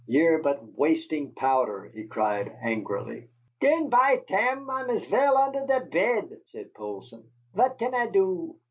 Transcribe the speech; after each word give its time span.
"Ye're 0.07 0.39
but 0.41 0.63
wasting 0.75 1.31
powder," 1.35 1.91
he 1.93 2.07
cried 2.07 2.51
angrily. 2.63 3.27
"Then, 3.61 3.87
by 3.91 4.19
tam, 4.27 4.67
I 4.67 4.81
am 4.81 4.89
as 4.89 5.05
vell 5.05 5.37
under 5.37 5.63
the 5.67 5.81
bed," 5.85 6.39
said 6.47 6.73
Poulsson. 6.73 7.23
"Vat 7.53 7.77
can 7.77 7.93
I 7.93 8.07
do?" 8.07 8.55